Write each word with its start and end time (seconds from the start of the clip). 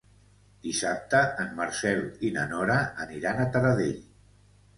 Dissabte 0.61 1.19
en 1.43 1.51
Marcel 1.59 2.01
i 2.31 2.33
na 2.39 2.47
Nora 2.55 2.79
aniran 3.07 3.45
a 3.45 3.47
Taradell. 3.59 4.03